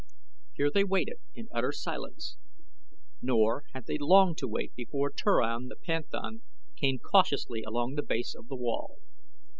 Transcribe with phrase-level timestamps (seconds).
[0.55, 2.35] Here they waited in utter silence,
[3.21, 6.41] nor had they long to wait before Turan the panthan
[6.75, 8.95] came cautiously along the base of the wall.